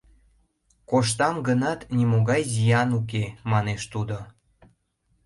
—Коштам 0.89 1.35
гынат, 1.47 1.79
нимогай 1.95 2.41
зиян 2.53 2.89
уке,— 2.99 3.25
манеш 3.51 3.81
тудо. 3.93 4.17